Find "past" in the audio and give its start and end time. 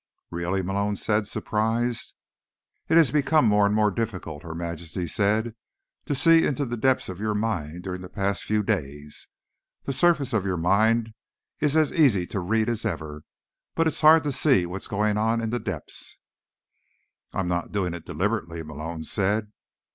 8.09-8.41